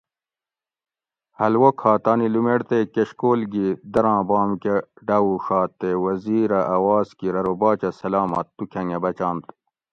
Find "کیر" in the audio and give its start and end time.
7.19-7.35